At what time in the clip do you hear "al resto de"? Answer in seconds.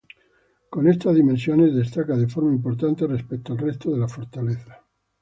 3.53-3.99